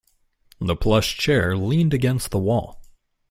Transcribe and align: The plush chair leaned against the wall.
The 0.59 0.75
plush 0.75 1.15
chair 1.15 1.55
leaned 1.55 1.93
against 1.93 2.31
the 2.31 2.39
wall. 2.39 2.81